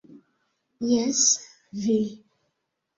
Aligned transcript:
Jes, 0.93 1.21
vi. 1.85 2.01